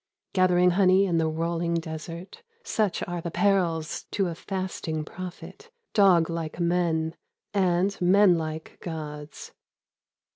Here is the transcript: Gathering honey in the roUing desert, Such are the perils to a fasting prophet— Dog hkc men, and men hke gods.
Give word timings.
Gathering 0.33 0.71
honey 0.71 1.05
in 1.05 1.19
the 1.19 1.29
roUing 1.29 1.79
desert, 1.79 2.41
Such 2.63 3.03
are 3.07 3.21
the 3.21 3.29
perils 3.29 4.05
to 4.09 4.29
a 4.29 4.33
fasting 4.33 5.05
prophet— 5.05 5.69
Dog 5.93 6.27
hkc 6.27 6.59
men, 6.59 7.15
and 7.53 7.95
men 8.01 8.33
hke 8.37 8.79
gods. 8.79 9.51